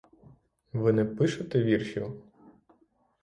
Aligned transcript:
Ви 0.73 0.93
не 0.93 1.05
пишете 1.05 1.63
віршів? 1.63 2.13